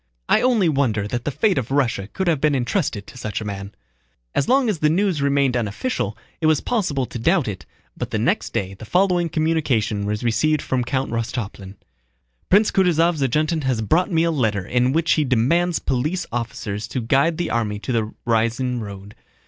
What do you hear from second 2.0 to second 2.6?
could have been